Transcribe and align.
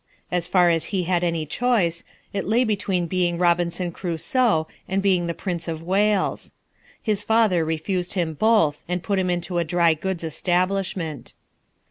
As 0.31 0.47
far 0.47 0.71
as 0.71 0.85
he 0.85 1.03
had 1.03 1.23
any 1.23 1.45
choice, 1.45 2.03
it 2.33 2.47
lay 2.47 2.63
between 2.63 3.05
being 3.05 3.37
Robinson 3.37 3.91
Crusoe 3.91 4.67
and 4.87 4.99
being 4.99 5.27
the 5.27 5.35
Prince 5.35 5.67
of 5.67 5.83
Wales. 5.83 6.53
His 6.99 7.21
father 7.21 7.63
refused 7.63 8.13
him 8.13 8.33
both 8.33 8.83
and 8.87 9.03
put 9.03 9.19
him 9.19 9.29
into 9.29 9.59
a 9.59 9.63
dry 9.63 9.93
goods 9.93 10.23
establishment. 10.23 11.33